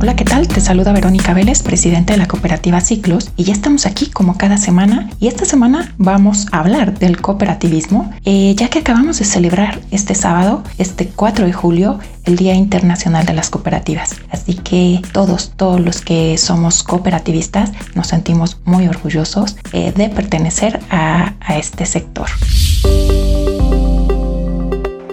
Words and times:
Hola, 0.00 0.14
¿qué 0.14 0.24
tal? 0.24 0.46
Te 0.46 0.60
saluda 0.60 0.92
Verónica 0.92 1.34
Vélez, 1.34 1.64
presidenta 1.64 2.12
de 2.12 2.18
la 2.18 2.28
cooperativa 2.28 2.80
Ciclos, 2.80 3.32
y 3.36 3.42
ya 3.42 3.52
estamos 3.52 3.84
aquí 3.84 4.06
como 4.06 4.38
cada 4.38 4.56
semana. 4.56 5.10
Y 5.18 5.26
esta 5.26 5.44
semana 5.44 5.92
vamos 5.98 6.46
a 6.52 6.60
hablar 6.60 6.98
del 7.00 7.20
cooperativismo, 7.20 8.10
eh, 8.24 8.54
ya 8.56 8.70
que 8.70 8.78
acabamos 8.78 9.18
de 9.18 9.24
celebrar 9.24 9.80
este 9.90 10.14
sábado, 10.14 10.62
este 10.78 11.08
4 11.08 11.46
de 11.46 11.52
julio, 11.52 11.98
el 12.24 12.36
Día 12.36 12.54
Internacional 12.54 13.26
de 13.26 13.34
las 13.34 13.50
Cooperativas. 13.50 14.14
Así 14.30 14.54
que 14.54 15.02
todos, 15.12 15.52
todos 15.56 15.80
los 15.80 16.00
que 16.00 16.38
somos 16.38 16.84
cooperativistas 16.84 17.72
nos 17.96 18.06
sentimos 18.06 18.60
muy 18.64 18.86
orgullosos 18.86 19.56
eh, 19.72 19.92
de 19.96 20.08
pertenecer 20.10 20.78
a, 20.90 21.34
a 21.40 21.58
este 21.58 21.86
sector 21.86 22.28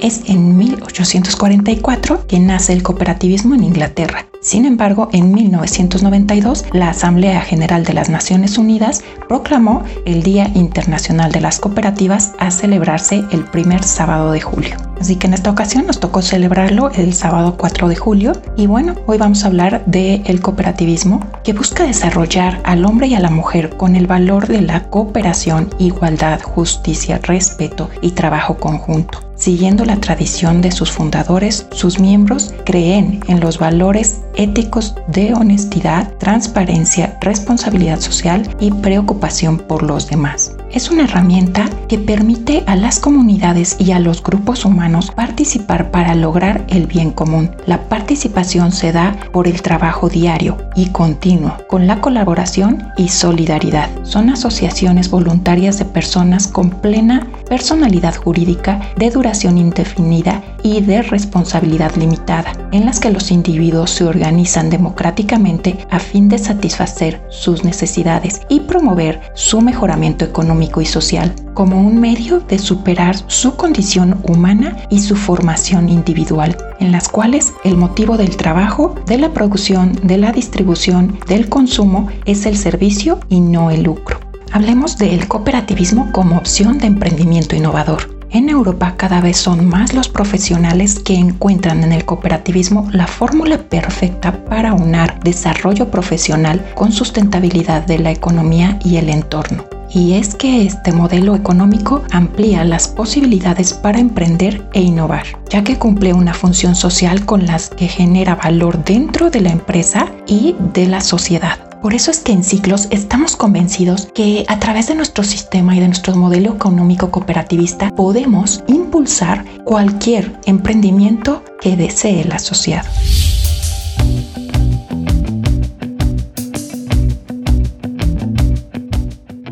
es 0.05 0.21
en 0.27 0.55
1844 0.55 2.27
que 2.27 2.39
nace 2.39 2.73
el 2.73 2.83
cooperativismo 2.83 3.55
en 3.55 3.63
Inglaterra. 3.63 4.27
Sin 4.39 4.65
embargo, 4.65 5.09
en 5.13 5.33
1992, 5.33 6.65
la 6.73 6.89
Asamblea 6.89 7.41
General 7.41 7.83
de 7.83 7.93
las 7.93 8.09
Naciones 8.09 8.59
Unidas 8.59 9.03
proclamó 9.27 9.83
el 10.05 10.21
Día 10.21 10.51
Internacional 10.53 11.31
de 11.31 11.41
las 11.41 11.59
Cooperativas 11.59 12.33
a 12.37 12.51
celebrarse 12.51 13.23
el 13.31 13.45
primer 13.45 13.83
sábado 13.83 14.31
de 14.31 14.41
julio. 14.41 14.84
Así 14.99 15.17
que 15.17 15.27
en 15.27 15.33
esta 15.33 15.51
ocasión 15.51 15.85
nos 15.85 15.99
tocó 15.99 16.21
celebrarlo 16.21 16.89
el 16.91 17.13
sábado 17.13 17.55
4 17.57 17.89
de 17.89 17.95
julio 17.95 18.31
y 18.55 18.67
bueno, 18.67 18.95
hoy 19.05 19.17
vamos 19.17 19.43
a 19.43 19.47
hablar 19.47 19.83
del 19.85 20.41
cooperativismo 20.41 21.19
que 21.43 21.53
busca 21.53 21.83
desarrollar 21.83 22.61
al 22.63 22.85
hombre 22.85 23.07
y 23.07 23.15
a 23.15 23.19
la 23.19 23.29
mujer 23.29 23.75
con 23.77 23.95
el 23.95 24.07
valor 24.07 24.47
de 24.47 24.61
la 24.61 24.89
cooperación, 24.89 25.69
igualdad, 25.79 26.41
justicia, 26.41 27.19
respeto 27.23 27.89
y 28.01 28.11
trabajo 28.11 28.57
conjunto. 28.57 29.19
Siguiendo 29.35 29.83
la 29.83 29.97
tradición 29.97 30.61
de 30.61 30.71
sus 30.71 30.91
fundadores, 30.91 31.67
sus 31.71 31.99
miembros 31.99 32.53
creen 32.65 33.19
en 33.27 33.41
los 33.41 33.59
valores 33.59 34.21
éticos 34.35 34.95
de 35.09 35.33
honestidad, 35.33 36.13
transparencia, 36.19 37.17
responsabilidad 37.19 37.99
social 37.99 38.49
y 38.61 38.71
preocupación 38.71 39.57
por 39.59 39.83
los 39.83 40.07
demás. 40.07 40.54
Es 40.75 40.91
una 40.91 41.05
herramienta 41.05 41.69
que 41.87 41.97
permite 41.97 42.65
a 42.67 42.75
las 42.75 42.99
comunidades 42.99 43.77
y 43.79 43.93
a 43.93 43.99
los 43.99 44.21
grupos 44.21 44.65
humanos 44.65 45.09
participar 45.09 45.89
para 45.89 46.15
lograr 46.15 46.65
el 46.67 46.85
bien 46.85 47.11
común. 47.11 47.49
La 47.65 47.87
participación 47.87 48.73
se 48.73 48.91
da 48.91 49.15
por 49.31 49.47
el 49.47 49.61
trabajo 49.61 50.09
diario 50.09 50.57
y 50.75 50.87
continuo, 50.87 51.55
con 51.69 51.87
la 51.87 52.01
colaboración 52.01 52.89
y 52.97 53.07
solidaridad. 53.07 53.89
Son 54.03 54.29
asociaciones 54.29 55.09
voluntarias 55.09 55.79
de 55.79 55.85
personas 55.85 56.45
con 56.45 56.69
plena 56.69 57.25
personalidad 57.45 58.15
jurídica 58.15 58.81
de 58.97 59.09
duración 59.09 59.57
indefinida 59.57 60.43
y 60.63 60.81
de 60.81 61.01
responsabilidad 61.01 61.95
limitada, 61.95 62.53
en 62.71 62.85
las 62.85 62.99
que 62.99 63.11
los 63.11 63.31
individuos 63.31 63.91
se 63.91 64.03
organizan 64.03 64.69
democráticamente 64.69 65.77
a 65.91 65.99
fin 65.99 66.27
de 66.27 66.37
satisfacer 66.37 67.21
sus 67.29 67.63
necesidades 67.63 68.41
y 68.49 68.61
promover 68.61 69.21
su 69.35 69.61
mejoramiento 69.61 70.25
económico 70.25 70.81
y 70.81 70.85
social 70.85 71.33
como 71.53 71.79
un 71.79 71.99
medio 71.99 72.39
de 72.39 72.59
superar 72.59 73.15
su 73.27 73.55
condición 73.55 74.19
humana 74.23 74.75
y 74.89 74.99
su 74.99 75.15
formación 75.15 75.89
individual, 75.89 76.57
en 76.79 76.91
las 76.91 77.07
cuales 77.07 77.53
el 77.63 77.77
motivo 77.77 78.17
del 78.17 78.35
trabajo, 78.35 78.95
de 79.05 79.17
la 79.17 79.33
producción, 79.33 79.97
de 80.03 80.17
la 80.17 80.31
distribución, 80.31 81.17
del 81.27 81.47
consumo 81.49 82.09
es 82.25 82.45
el 82.45 82.57
servicio 82.57 83.19
y 83.29 83.39
no 83.39 83.71
el 83.71 83.83
lucro. 83.83 84.24
Hablemos 84.55 84.97
del 84.97 85.27
cooperativismo 85.27 86.13
como 86.13 86.37
opción 86.37 86.77
de 86.77 86.87
emprendimiento 86.87 87.57
innovador. 87.57 88.17
En 88.29 88.47
Europa 88.47 88.93
cada 88.95 89.19
vez 89.19 89.35
son 89.35 89.67
más 89.67 89.93
los 89.93 90.07
profesionales 90.07 90.97
que 90.97 91.13
encuentran 91.13 91.83
en 91.83 91.91
el 91.91 92.05
cooperativismo 92.05 92.87
la 92.93 93.05
fórmula 93.05 93.57
perfecta 93.57 94.45
para 94.45 94.73
unar 94.73 95.19
desarrollo 95.19 95.91
profesional 95.91 96.65
con 96.73 96.93
sustentabilidad 96.93 97.85
de 97.85 97.99
la 97.99 98.11
economía 98.11 98.79
y 98.81 98.95
el 98.95 99.09
entorno. 99.09 99.65
Y 99.89 100.13
es 100.13 100.35
que 100.35 100.65
este 100.65 100.93
modelo 100.93 101.35
económico 101.35 102.03
amplía 102.11 102.63
las 102.63 102.87
posibilidades 102.87 103.73
para 103.73 103.99
emprender 103.99 104.65
e 104.71 104.81
innovar, 104.81 105.25
ya 105.49 105.65
que 105.65 105.77
cumple 105.77 106.13
una 106.13 106.33
función 106.33 106.75
social 106.75 107.25
con 107.25 107.45
las 107.45 107.71
que 107.71 107.89
genera 107.89 108.35
valor 108.35 108.81
dentro 108.85 109.29
de 109.29 109.41
la 109.41 109.49
empresa 109.49 110.13
y 110.27 110.55
de 110.73 110.85
la 110.85 111.01
sociedad. 111.01 111.64
Por 111.85 111.93
eso 111.93 112.09
es 112.09 112.17
que 112.17 112.31
en 112.31 112.43
Ciclos 112.43 112.87
estamos 112.89 113.35
convencidos 113.35 114.07
que 114.11 114.43
a 114.47 114.57
través 114.57 114.87
de 114.87 114.95
nuestro 114.95 115.23
sistema 115.23 115.75
y 115.75 115.79
de 115.79 115.85
nuestro 115.85 116.15
modelo 116.15 116.55
económico 116.55 117.11
cooperativista 117.11 117.91
podemos 117.91 118.63
impulsar 118.65 119.45
cualquier 119.65 120.35
emprendimiento 120.47 121.43
que 121.61 121.77
desee 121.77 122.21
el 122.21 122.31
asociado. 122.31 122.89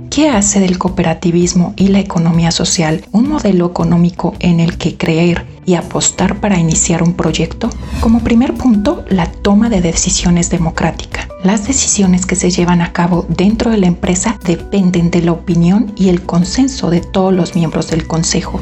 ¿Qué 0.10 0.30
hace 0.30 0.60
del 0.60 0.80
cooperativismo 0.80 1.76
y 1.76 1.90
la 1.90 2.00
economía 2.00 2.50
social 2.50 3.06
un 3.12 3.30
modelo 3.30 3.68
económico 3.68 4.34
en 4.40 4.60
el 4.60 4.80
que 4.80 4.98
creer 4.98 5.46
y 5.68 5.76
apostar 5.76 6.40
para 6.40 6.58
iniciar 6.58 7.04
un 7.04 7.14
proyecto? 7.14 7.70
Como 8.02 8.22
primer 8.22 8.56
punto, 8.56 9.06
la 9.08 9.32
toma 9.32 9.70
de 9.70 9.82
decisiones 9.82 10.50
democrática. 10.50 11.13
Las 11.44 11.68
decisiones 11.68 12.26
que 12.26 12.38
se 12.38 12.50
llevan 12.52 12.82
a 12.82 12.94
cabo 12.94 13.26
dentro 13.28 13.70
de 13.70 13.78
la 13.78 13.88
empresa 13.88 14.40
dependen 14.46 15.12
de 15.12 15.22
la 15.22 15.34
opinión 15.34 15.92
y 15.98 16.08
el 16.08 16.22
consenso 16.22 16.90
de 16.90 17.02
todos 17.02 17.34
los 17.34 17.54
miembros 17.54 17.90
del 17.90 18.08
consejo. 18.08 18.62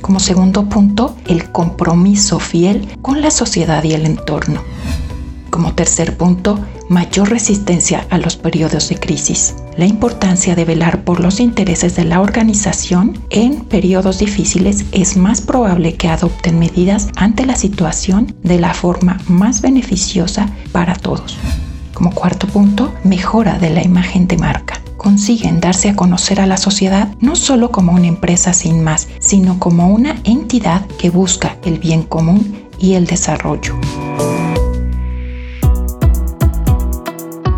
Como 0.00 0.18
segundo 0.20 0.70
punto, 0.70 1.16
el 1.26 1.50
compromiso 1.52 2.38
fiel 2.38 2.88
con 3.02 3.20
la 3.20 3.30
sociedad 3.30 3.84
y 3.84 3.92
el 3.92 4.06
entorno. 4.06 4.62
Como 5.50 5.74
tercer 5.74 6.16
punto, 6.16 6.58
mayor 6.88 7.28
resistencia 7.28 8.06
a 8.08 8.16
los 8.16 8.36
periodos 8.36 8.88
de 8.88 8.96
crisis. 8.96 9.54
La 9.76 9.84
importancia 9.84 10.54
de 10.54 10.64
velar 10.64 11.04
por 11.04 11.20
los 11.20 11.40
intereses 11.40 11.94
de 11.94 12.04
la 12.04 12.22
organización 12.22 13.18
en 13.28 13.60
periodos 13.66 14.18
difíciles 14.18 14.86
es 14.92 15.18
más 15.18 15.42
probable 15.42 15.94
que 15.96 16.08
adopten 16.08 16.58
medidas 16.58 17.08
ante 17.16 17.44
la 17.44 17.54
situación 17.56 18.34
de 18.42 18.58
la 18.58 18.72
forma 18.72 19.20
más 19.28 19.60
beneficiosa 19.60 20.48
para 20.72 20.94
todos. 20.94 21.38
Como 21.94 22.12
cuarto 22.12 22.46
punto, 22.48 22.92
mejora 23.04 23.58
de 23.58 23.70
la 23.70 23.82
imagen 23.82 24.26
de 24.26 24.36
marca. 24.36 24.80
Consiguen 24.96 25.60
darse 25.60 25.88
a 25.88 25.96
conocer 25.96 26.40
a 26.40 26.46
la 26.46 26.56
sociedad 26.56 27.14
no 27.20 27.36
solo 27.36 27.70
como 27.70 27.92
una 27.92 28.08
empresa 28.08 28.52
sin 28.52 28.82
más, 28.82 29.08
sino 29.20 29.58
como 29.58 29.88
una 29.88 30.16
entidad 30.24 30.86
que 30.98 31.10
busca 31.10 31.56
el 31.64 31.78
bien 31.78 32.02
común 32.02 32.64
y 32.78 32.94
el 32.94 33.06
desarrollo. 33.06 33.78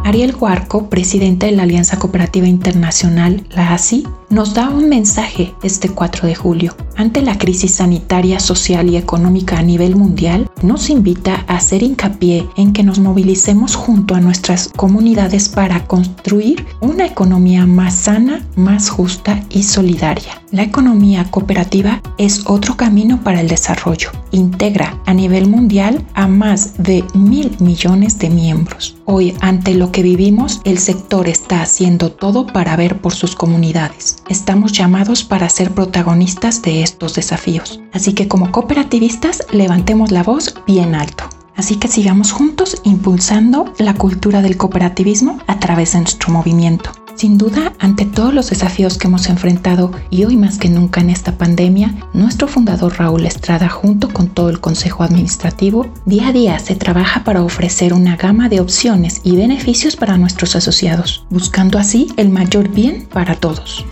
Ariel 0.04 0.36
Huarco, 0.38 0.88
presidente 0.88 1.46
de 1.46 1.52
la 1.52 1.64
Alianza 1.64 1.98
Cooperativa 1.98 2.46
Internacional, 2.46 3.44
la 3.50 3.74
ASI, 3.74 4.06
nos 4.30 4.54
da 4.54 4.68
un 4.68 4.88
mensaje 4.88 5.54
este 5.64 5.88
4 5.88 6.28
de 6.28 6.34
julio. 6.36 6.76
Ante 6.96 7.20
la 7.20 7.36
crisis 7.36 7.74
sanitaria, 7.74 8.40
social 8.40 8.88
y 8.88 8.96
económica 8.96 9.58
a 9.58 9.62
nivel 9.62 9.96
mundial, 9.96 10.50
nos 10.62 10.88
invita 10.88 11.44
a 11.46 11.56
hacer 11.56 11.82
hincapié 11.82 12.46
en 12.56 12.72
que 12.72 12.82
nos 12.82 12.98
movilicemos 12.98 13.74
junto 13.74 14.14
a 14.14 14.20
nuestras 14.20 14.68
comunidades 14.68 15.50
para 15.50 15.86
construir 15.86 16.64
una 16.80 17.04
economía 17.04 17.66
más 17.66 17.94
sana, 17.94 18.46
más 18.56 18.88
justa 18.88 19.42
y 19.50 19.64
solidaria. 19.64 20.40
La 20.52 20.62
economía 20.62 21.30
cooperativa 21.30 22.00
es 22.16 22.46
otro 22.46 22.76
camino 22.78 23.22
para 23.22 23.42
el 23.42 23.48
desarrollo. 23.48 24.10
Integra 24.30 24.98
a 25.04 25.12
nivel 25.12 25.48
mundial 25.48 26.02
a 26.14 26.26
más 26.26 26.82
de 26.82 27.04
mil 27.12 27.54
millones 27.60 28.18
de 28.18 28.30
miembros. 28.30 28.96
Hoy, 29.04 29.34
ante 29.40 29.74
lo 29.74 29.92
que 29.92 30.02
vivimos, 30.02 30.62
el 30.64 30.78
sector 30.78 31.28
está 31.28 31.60
haciendo 31.60 32.10
todo 32.10 32.46
para 32.46 32.74
ver 32.76 33.00
por 33.00 33.12
sus 33.12 33.36
comunidades 33.36 34.16
estamos 34.28 34.72
llamados 34.72 35.24
para 35.24 35.48
ser 35.48 35.72
protagonistas 35.72 36.62
de 36.62 36.82
estos 36.86 37.14
desafíos. 37.14 37.80
Así 37.92 38.14
que 38.14 38.28
como 38.28 38.50
cooperativistas 38.50 39.46
levantemos 39.52 40.10
la 40.10 40.22
voz 40.22 40.54
bien 40.66 40.94
alto. 40.94 41.24
Así 41.56 41.76
que 41.76 41.88
sigamos 41.88 42.32
juntos 42.32 42.80
impulsando 42.84 43.72
la 43.78 43.94
cultura 43.94 44.42
del 44.42 44.56
cooperativismo 44.56 45.38
a 45.46 45.58
través 45.58 45.92
de 45.92 46.00
nuestro 46.00 46.32
movimiento. 46.32 46.90
Sin 47.16 47.38
duda, 47.38 47.72
ante 47.78 48.04
todos 48.04 48.34
los 48.34 48.50
desafíos 48.50 48.98
que 48.98 49.06
hemos 49.06 49.30
enfrentado 49.30 49.90
y 50.10 50.26
hoy 50.26 50.36
más 50.36 50.58
que 50.58 50.68
nunca 50.68 51.00
en 51.00 51.08
esta 51.08 51.38
pandemia, 51.38 51.94
nuestro 52.12 52.46
fundador 52.46 52.98
Raúl 52.98 53.24
Estrada 53.24 53.70
junto 53.70 54.10
con 54.10 54.28
todo 54.28 54.50
el 54.50 54.60
Consejo 54.60 55.02
Administrativo, 55.02 55.86
día 56.04 56.28
a 56.28 56.32
día 56.32 56.58
se 56.58 56.76
trabaja 56.76 57.24
para 57.24 57.42
ofrecer 57.42 57.94
una 57.94 58.16
gama 58.16 58.50
de 58.50 58.60
opciones 58.60 59.22
y 59.24 59.34
beneficios 59.34 59.96
para 59.96 60.18
nuestros 60.18 60.56
asociados, 60.56 61.24
buscando 61.30 61.78
así 61.78 62.12
el 62.18 62.28
mayor 62.28 62.68
bien 62.68 63.08
para 63.10 63.34
todos. 63.34 63.86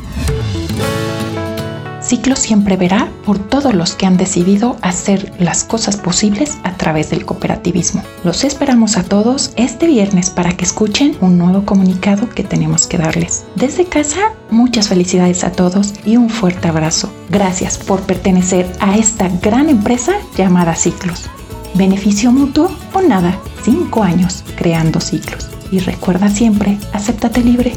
Ciclo 2.05 2.37
siempre 2.37 2.77
verá 2.77 3.09
por 3.25 3.39
todos 3.39 3.73
los 3.73 3.95
que 3.95 4.05
han 4.05 4.19
decidido 4.19 4.77
hacer 4.83 5.33
las 5.39 5.65
cosas 5.65 5.97
posibles 5.97 6.59
a 6.63 6.77
través 6.77 7.09
del 7.09 7.25
cooperativismo. 7.25 8.03
Los 8.25 8.45
esperamos 8.45 8.99
a 8.99 9.05
todos 9.05 9.53
este 9.57 9.87
viernes 9.87 10.29
para 10.29 10.53
que 10.53 10.67
escuchen 10.67 11.17
un 11.23 11.39
nuevo 11.39 11.65
comunicado 11.65 12.29
que 12.29 12.45
tenemos 12.45 12.87
que 12.87 12.99
darles. 12.99 13.47
Desde 13.57 13.87
casa, 13.87 14.21
muchas 14.51 14.89
felicidades 14.89 15.45
a 15.45 15.53
todos 15.53 15.95
y 16.05 16.19
un 16.19 16.29
fuerte 16.29 16.69
abrazo. 16.69 17.11
Gracias 17.31 17.79
por 17.79 18.03
pertenecer 18.03 18.71
a 18.81 18.99
esta 18.99 19.29
gran 19.41 19.71
empresa 19.71 20.13
llamada 20.37 20.77
Ciclos. 20.77 21.31
Beneficio 21.75 22.31
mutuo 22.31 22.71
o 22.93 23.01
nada, 23.01 23.39
cinco 23.65 24.03
años 24.03 24.45
creando 24.57 25.01
ciclos. 25.01 25.49
Y 25.73 25.79
recuerda 25.79 26.29
siempre, 26.29 26.79
acéptate 26.93 27.43
libre. 27.43 27.73